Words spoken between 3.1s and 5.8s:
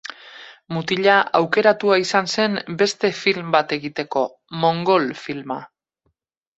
film bat egiteko; Mongol filma.